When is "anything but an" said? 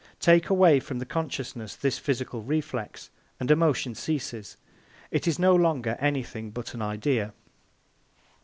5.99-6.81